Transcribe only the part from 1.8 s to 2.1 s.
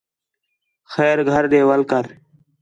کر